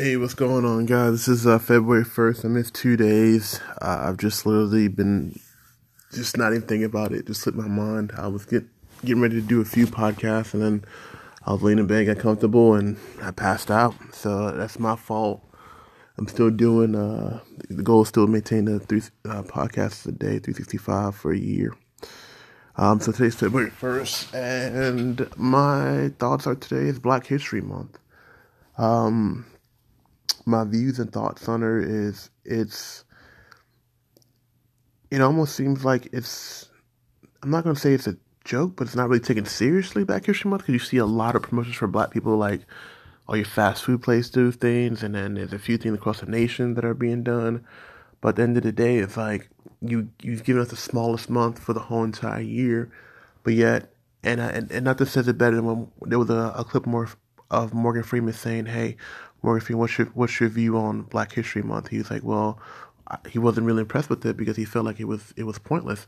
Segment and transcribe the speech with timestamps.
[0.00, 1.10] Hey, what's going on, guys?
[1.10, 2.44] This is uh, February 1st.
[2.44, 3.58] I missed two days.
[3.82, 5.40] Uh, I've just literally been
[6.12, 7.26] just not even thinking about it.
[7.26, 8.12] Just slipped my mind.
[8.16, 8.62] I was get,
[9.04, 10.84] getting ready to do a few podcasts, and then
[11.44, 13.96] I was laying in bed, got comfortable, and I passed out.
[14.12, 15.42] So that's my fault.
[16.16, 20.12] I'm still doing, uh, the goal is still to maintain the three uh, podcasts a
[20.12, 21.76] day, 365 for a year.
[22.76, 27.98] Um, so today's February 1st, and my thoughts are today is Black History Month.
[28.76, 29.44] Um,
[30.46, 33.04] my views and thoughts on her is it's
[35.10, 36.68] it almost seems like it's
[37.42, 40.50] I'm not gonna say it's a joke, but it's not really taken seriously Black History
[40.50, 42.62] Month because you see a lot of promotions for Black people, like
[43.26, 46.26] all your fast food places do things, and then there's a few things across the
[46.26, 47.64] nation that are being done.
[48.20, 49.48] But at the end of the day, it's like
[49.80, 52.90] you you've given us the smallest month for the whole entire year,
[53.44, 53.92] but yet
[54.24, 57.08] and and, and nothing says it better than when there was a, a clip more
[57.50, 58.96] of Morgan Freeman saying, "Hey,
[59.42, 62.60] Morgan Freeman, what's your what's your view on Black History Month?" He's like, "Well,
[63.28, 66.06] he wasn't really impressed with it because he felt like it was it was pointless."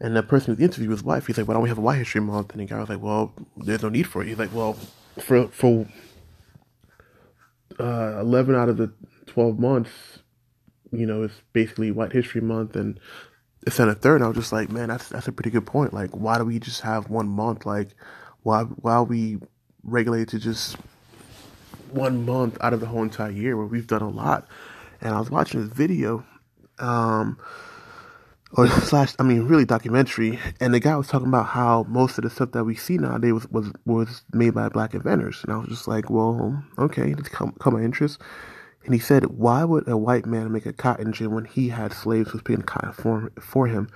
[0.00, 1.98] And the person who interviewed his wife, he's like, "Why don't we have a White
[1.98, 4.54] History Month?" And the guy was like, "Well, there's no need for it." He's like,
[4.54, 4.76] "Well,
[5.18, 5.86] for for
[7.78, 8.92] uh, eleven out of the
[9.26, 9.90] twelve months,
[10.92, 12.98] you know, it's basically White History Month, and
[13.66, 15.66] it's on a third." And I was just like, "Man, that's that's a pretty good
[15.66, 15.92] point.
[15.92, 17.66] Like, why do we just have one month?
[17.66, 17.88] Like,
[18.42, 19.38] why why are we
[19.90, 20.76] regulated to just
[21.90, 24.46] one month out of the whole entire year where we've done a lot.
[25.00, 26.24] And I was watching this video,
[26.78, 27.38] um,
[28.52, 32.24] or slash, I mean, really documentary, and the guy was talking about how most of
[32.24, 35.58] the stuff that we see nowadays was was, was made by black inventors, and I
[35.58, 38.20] was just like, well, okay, it's come, come my interest.
[38.84, 41.92] And he said, why would a white man make a cotton gin when he had
[41.92, 43.90] slaves who was picking cotton for, for him?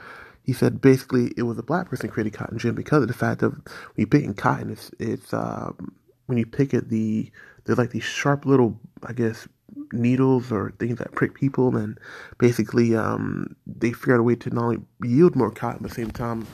[0.44, 3.42] He said basically it was a black person created cotton gin because of the fact
[3.42, 3.62] of when
[3.96, 5.94] you pick in cotton, it's it's um,
[6.26, 7.30] when you pick it the
[7.64, 9.46] there's like these sharp little, I guess,
[9.92, 11.98] needles or things that prick people, and
[12.38, 15.96] basically, um, they figured out a way to not only yield more cotton, but at
[15.96, 16.46] the same time,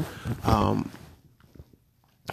[0.45, 0.91] um,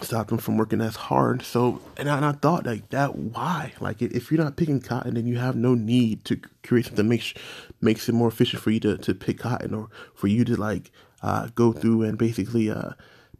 [0.02, 1.42] stop them from working as hard.
[1.42, 3.72] So, and I, and I thought like that, why?
[3.80, 7.10] Like, if you're not picking cotton, then you have no need to create something that
[7.10, 7.34] makes
[7.80, 10.90] makes it more efficient for you to to pick cotton or for you to like
[11.26, 12.90] uh, go through and basically uh,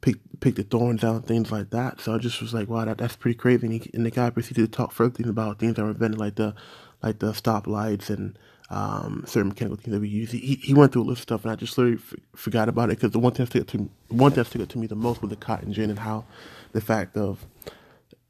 [0.01, 2.01] pick pick the thorns out, and things like that.
[2.01, 3.65] So I just was like, wow, that, that's pretty crazy.
[3.65, 6.35] And, he, and the guy proceeded to talk further about things that were invented, like
[6.35, 6.55] the
[7.01, 8.37] like the stoplights and
[8.71, 10.33] um, certain mechanical things that we use.
[10.33, 12.91] He he went through a list of stuff, and I just literally f- forgot about
[12.91, 14.97] it because the one thing that stuck to one thing that stuck to me the
[14.97, 16.25] most was the cotton gin and how
[16.73, 17.47] the fact of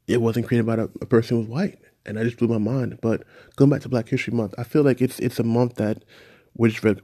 [0.07, 2.59] it wasn't created by a, a person who was white, and I just blew my
[2.59, 2.99] mind.
[3.01, 3.23] But
[3.55, 6.03] going back to Black History Month, I feel like it's it's a month that
[6.55, 7.01] we're just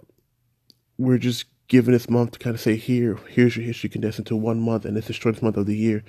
[1.00, 4.36] we're just given this month to kind of say here, here's your history condensed into
[4.36, 6.04] one month, and it's the shortest month of the year.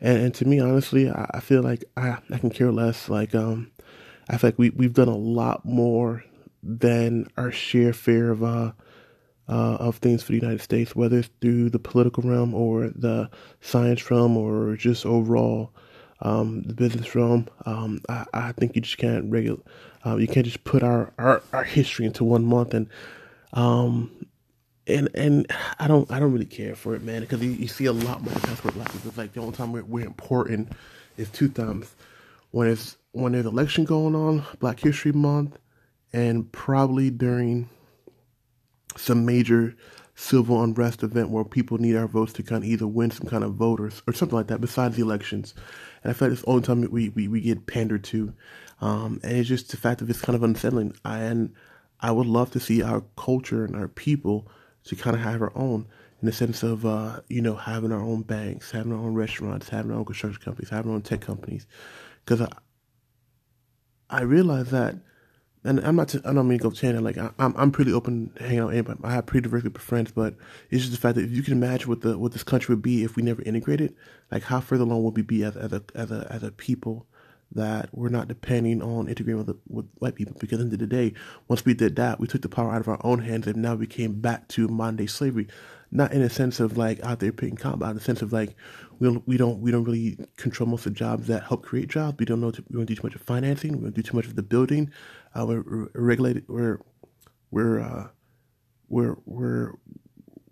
[0.00, 3.08] And, and to me, honestly, I, I feel like I, I can care less.
[3.08, 3.70] Like um,
[4.28, 6.24] I feel like we we've done a lot more
[6.62, 8.72] than our share fair of uh,
[9.48, 13.30] uh of things for the United States, whether it's through the political realm or the
[13.60, 15.72] science realm or just overall
[16.22, 17.48] um, the business realm.
[17.66, 19.60] Um, I, I think you just can't regular,
[20.04, 22.88] uh, you can't just put our, our, our history into one month and
[23.52, 24.10] um,
[24.90, 25.46] and and
[25.78, 28.22] I don't I don't really care for it, man, because you, you, see a lot
[28.22, 29.08] more black people.
[29.08, 30.72] It's like the only time we're, we're important
[31.16, 31.94] is two times
[32.50, 35.58] when it's when there's election going on, Black History Month,
[36.12, 37.68] and probably during
[38.96, 39.76] some major
[40.14, 43.42] civil unrest event where people need our votes to kind of either win some kind
[43.42, 45.54] of voters or, something like that besides the elections.
[46.02, 48.32] And I feel like it's the only time we, we, we get pandered to.
[48.80, 50.94] Um, and it's just the fact that it's kind of unsettling.
[51.04, 51.54] And
[52.00, 54.46] I would love to see our culture and our people
[54.84, 55.86] to kind of have our own
[56.20, 59.68] in the sense of uh, you know having our own banks, having our own restaurants,
[59.68, 61.66] having our own construction companies, having our own tech companies.
[62.24, 62.48] Because I
[64.10, 64.96] I realize that,
[65.64, 67.92] and I'm not t- I don't mean to go channel like I, am I'm pretty
[67.92, 69.00] open to hanging out with anybody.
[69.02, 70.34] I have pretty diverse group of friends, but
[70.70, 72.82] it's just the fact that if you can imagine what the what this country would
[72.82, 73.94] be if we never integrated,
[74.30, 77.06] like how further along would we be as as a as a as a people
[77.52, 80.78] that we're not depending on integrating with, with white people because at the end of
[80.78, 81.12] the day,
[81.48, 83.74] once we did that, we took the power out of our own hands and now
[83.74, 85.48] we came back to modern day slavery.
[85.92, 88.32] Not in a sense of like out there picking cotton, but in the sense of
[88.32, 88.54] like
[89.00, 91.88] we don't we don't we don't really control most of the jobs that help create
[91.88, 92.16] jobs.
[92.18, 93.72] We don't know to, we don't do too much of financing.
[93.78, 94.92] We don't do too much of the building.
[95.34, 96.44] Uh, we're, we're regulated.
[96.46, 96.78] We're
[97.50, 98.08] we're uh,
[98.88, 99.72] we're we're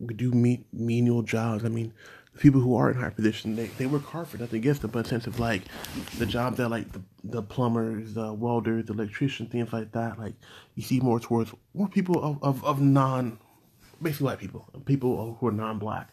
[0.00, 0.32] we do
[0.72, 1.64] menial jobs.
[1.64, 1.92] I mean,
[2.38, 5.06] people who are in high position, they, they work hard for nothing against them, but
[5.06, 5.62] sense of like
[6.18, 10.34] the job that like the, the plumbers, the welders, the electricians, things like that, like
[10.74, 13.38] you see more towards more people of, of, of non,
[14.00, 16.10] basically white people, people who are non-black.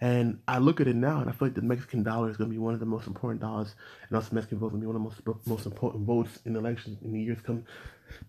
[0.00, 2.48] And I look at it now, and I feel like the Mexican dollar is going
[2.48, 3.74] to be one of the most important dollars,
[4.08, 6.54] and also Mexican votes going to be one of the most most important votes in
[6.54, 7.64] elections in the years come.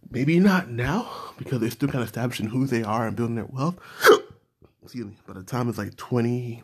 [0.09, 1.07] Maybe not now
[1.37, 3.77] because they're still kind of establishing who they are and building their wealth.
[4.83, 5.17] Excuse me.
[5.27, 6.63] By the time it's like 20,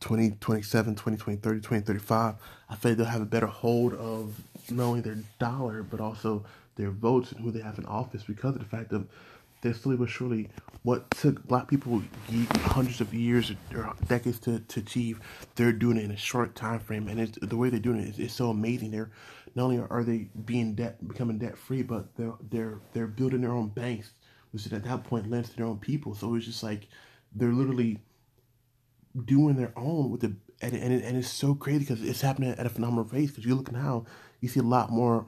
[0.00, 2.34] 20, 27, 20, 20, 30, 20, 35,
[2.68, 4.34] I feel they'll have a better hold of
[4.70, 6.44] not only their dollar, but also
[6.76, 9.04] their votes and who they have in office because of the fact that
[9.60, 10.48] they're slowly but surely
[10.82, 12.02] what took black people
[12.62, 15.20] hundreds of years or decades to, to achieve,
[15.54, 17.08] they're doing it in a short time frame.
[17.08, 18.90] And it's, the way they're doing it is, is so amazing.
[18.90, 19.10] They're
[19.54, 23.52] not only are they being debt, becoming debt free, but they're they're they're building their
[23.52, 24.12] own banks,
[24.52, 26.14] which at that point lends to their own people.
[26.14, 26.86] So it's just like
[27.34, 27.98] they're literally
[29.24, 32.50] doing their own with the and and, it, and it's so crazy because it's happening
[32.50, 33.30] at a phenomenal pace.
[33.30, 34.04] Because you look now,
[34.40, 35.26] you see a lot more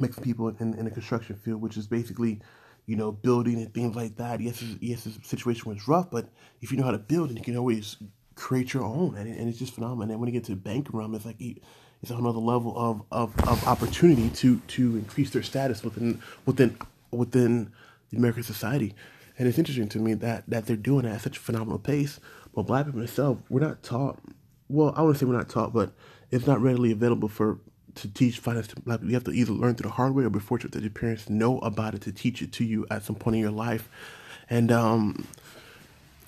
[0.00, 2.40] Mexican people in, in the construction field, which is basically
[2.86, 4.40] you know, building and things like that.
[4.40, 6.28] Yes, yes, the situation was rough, but
[6.60, 7.96] if you know how to build, and you can always
[8.34, 10.10] create your own, and, and it's just phenomenal.
[10.10, 13.48] And when you get to the banking realm, it's like it's another level of, of,
[13.48, 16.76] of opportunity to to increase their status within within
[17.10, 17.72] within
[18.10, 18.94] the American society.
[19.38, 22.20] And it's interesting to me that that they're doing that at such a phenomenal pace.
[22.54, 24.18] But black people themselves, we're not taught.
[24.68, 25.92] Well, I wouldn't say we're not taught, but
[26.30, 27.58] it's not readily available for
[27.94, 29.10] to teach finance to black people.
[29.10, 31.28] You have to either learn through the hard way or be fortunate that your parents
[31.28, 33.88] know about it to teach it to you at some point in your life.
[34.48, 35.26] And um,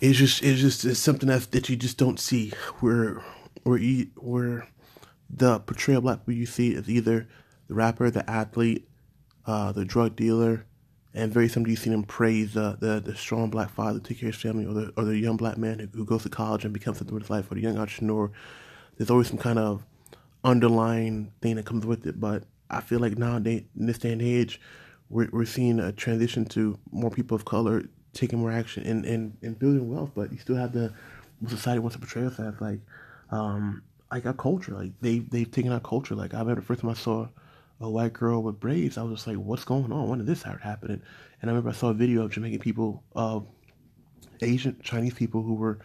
[0.00, 3.22] it's just it's just it's something that that you just don't see where
[3.62, 4.68] where you, where
[5.30, 7.26] the portrayal of black people you see is either
[7.68, 8.86] the rapper, the athlete,
[9.46, 10.66] uh, the drug dealer,
[11.14, 14.28] and very seldom you see them praise uh, the the strong black father, take care
[14.28, 16.64] of his family, or the or the young black man who, who goes to college
[16.64, 18.30] and becomes something with his life, or the young entrepreneur.
[18.96, 19.84] There's always some kind of
[20.42, 22.20] underlying thing that comes with it.
[22.20, 24.60] But I feel like nowadays, in this day and age,
[25.08, 29.36] we're, we're seeing a transition to more people of color taking more action and, and,
[29.42, 30.10] and building wealth.
[30.14, 30.92] But you still have the
[31.48, 32.80] society wants to portray us as like
[33.30, 34.72] um like our culture.
[34.72, 36.14] Like they they've taken our culture.
[36.14, 37.28] Like I remember the first time I saw
[37.84, 40.08] a white girl with braids, I was just like, what's going on?
[40.08, 41.02] When did this start happening?
[41.40, 43.40] And I remember I saw a video of Jamaican people, uh,
[44.40, 45.78] Asian Chinese people who were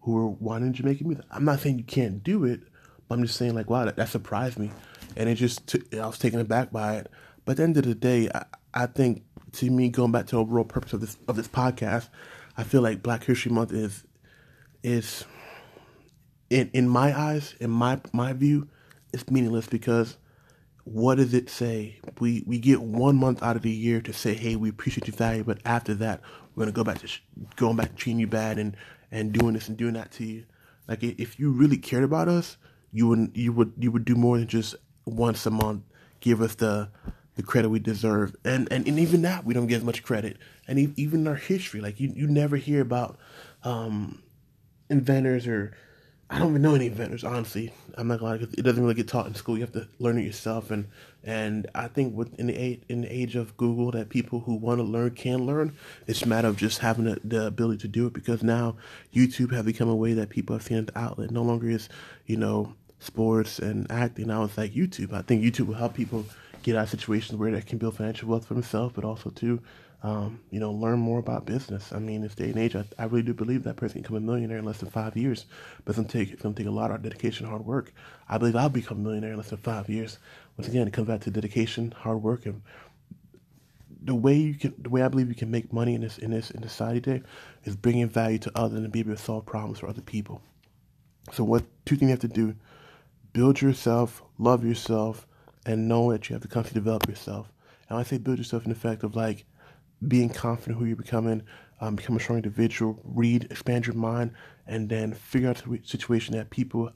[0.00, 1.24] who were wanting Jamaican music.
[1.30, 2.60] I'm not saying you can't do it,
[3.08, 4.70] but I'm just saying, like, wow, that, that surprised me,
[5.16, 7.10] and it just t- I was taken aback by it.
[7.44, 10.36] But at the end of the day, I, I think to me, going back to
[10.36, 12.08] the overall purpose of this of this podcast,
[12.56, 14.04] I feel like Black History Month is
[14.82, 15.24] is
[16.50, 18.68] in in my eyes, in my my view,
[19.12, 20.16] it's meaningless because
[20.92, 21.98] what does it say?
[22.18, 25.16] We we get one month out of the year to say, hey, we appreciate your
[25.16, 26.20] value, but after that,
[26.54, 27.22] we're gonna go back to sh-
[27.56, 28.76] going back to treating you bad and
[29.10, 30.44] and doing this and doing that to you.
[30.86, 32.56] Like if you really cared about us,
[32.92, 34.74] you would you would you would do more than just
[35.04, 35.82] once a month
[36.20, 36.88] give us the
[37.36, 40.36] the credit we deserve and and, and even that we don't get as much credit
[40.66, 43.18] and even our history like you you never hear about
[43.62, 44.20] um
[44.90, 45.76] inventors or
[46.30, 47.72] I don't even know any inventors, honestly.
[47.96, 49.56] I'm not gonna lie, it doesn't really get taught in school.
[49.56, 50.86] You have to learn it yourself, and
[51.24, 54.54] and I think with in the age, in the age of Google, that people who
[54.54, 55.74] want to learn can learn.
[56.06, 58.76] It's a matter of just having the, the ability to do it because now
[59.14, 61.30] YouTube have become a way that people have seen the outlet.
[61.30, 61.88] No longer is
[62.26, 64.26] you know sports and acting.
[64.26, 65.14] Now it's like YouTube.
[65.14, 66.26] I think YouTube will help people
[66.62, 69.62] get out of situations where they can build financial wealth for themselves, but also to
[70.02, 71.92] um, you know, learn more about business.
[71.92, 74.16] I mean, this day and age, I, I really do believe that person can become
[74.16, 75.46] a millionaire in less than five years.
[75.84, 77.92] But it's gonna take it's gonna take a lot of dedication, hard work.
[78.28, 80.18] I believe I'll become a millionaire in less than five years.
[80.56, 82.62] Once again, it comes back to dedication, hard work, and
[84.02, 86.30] the way you can, the way I believe you can make money in this in
[86.30, 87.22] this in this society today
[87.64, 90.40] is bringing value to others and be able to solve problems for other people.
[91.32, 92.54] So, what two things you have to do:
[93.32, 95.26] build yourself, love yourself,
[95.66, 97.50] and know that you have to constantly develop yourself.
[97.88, 99.44] And I say build yourself in the fact of like
[100.06, 101.42] being confident who you're becoming,
[101.80, 104.32] um, become a strong individual, read, expand your mind,
[104.66, 106.90] and then figure out the situation that people,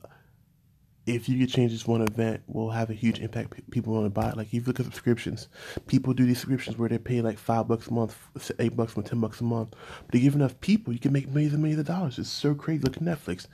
[1.07, 3.71] if you could change this one event, will have a huge impact.
[3.71, 4.37] People want to buy it.
[4.37, 5.49] Like, if you look at subscriptions,
[5.87, 8.17] people do these subscriptions where they pay like five bucks a month,
[8.59, 9.71] eight bucks a month, ten bucks a month.
[9.71, 12.19] But they give enough people, you can make millions and millions of dollars.
[12.19, 12.83] It's so crazy.
[12.83, 13.47] Look at Netflix.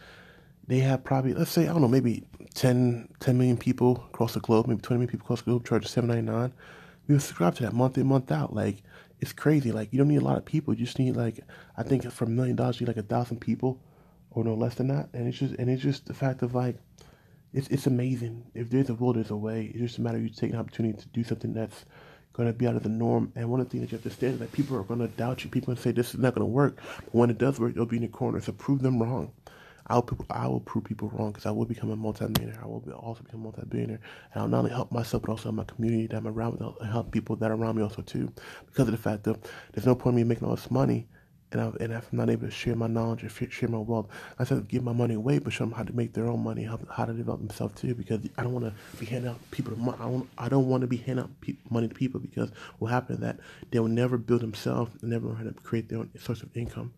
[0.67, 2.25] They have probably, let's say, I don't know, maybe
[2.55, 5.87] 10, 10 million people across the globe, maybe 20 million people across the globe, charge
[5.87, 6.52] seven ninety nine.
[7.07, 8.55] We subscribe to that month in, month out.
[8.55, 8.83] Like,
[9.21, 9.73] it's crazy.
[9.73, 10.75] Like you don't need a lot of people.
[10.75, 11.41] You just need like
[11.77, 13.81] I think for a million dollars you need like a thousand people,
[14.31, 15.09] or no less than that.
[15.13, 16.77] And it's just and it's just the fact of like,
[17.53, 18.47] it's it's amazing.
[18.55, 19.67] If there's a will, there's a way.
[19.67, 21.85] It's just a matter of you taking an opportunity to do something that's
[22.47, 23.33] to be out of the norm.
[23.35, 25.09] And one of the things that you have to understand is that people are to
[25.09, 25.51] doubt you.
[25.51, 26.79] People are to say this is not to work.
[27.05, 28.41] But when it does work, they'll be in the corner.
[28.41, 29.33] So prove them wrong.
[29.88, 32.61] I'll I will prove people wrong because I will become a multimillionaire.
[32.62, 34.00] I will be also become a multi-billionaire,
[34.35, 36.90] and I'll not only help myself but also my community that I'm around with, and
[36.90, 38.33] help people that are around me also too.
[38.66, 41.09] Because of the fact that there's no point in me making all this money
[41.50, 44.09] and, I, and if I'm not able to share my knowledge or share my wealth,
[44.38, 46.64] I said give my money away, but show them how to make their own money,
[46.64, 47.95] how, how to develop themselves too.
[47.95, 49.97] Because I don't want to be handing out people money.
[49.99, 52.88] I don't, I don't want to be handing out pe- money to people because what
[52.88, 53.38] happens is that
[53.71, 56.54] they will never build themselves and never learn how to create their own source of
[56.54, 56.92] income.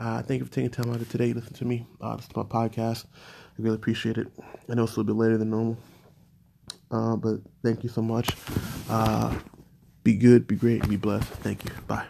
[0.00, 1.86] Uh, thank you for taking time out of today to listen to me.
[2.00, 3.04] Uh, this is my podcast.
[3.04, 4.28] I really appreciate it.
[4.68, 5.76] I know it's a little bit later than normal,
[6.90, 8.34] uh, but thank you so much.
[8.88, 9.36] Uh,
[10.02, 11.28] be good, be great, be blessed.
[11.28, 11.70] Thank you.
[11.86, 12.06] Bye.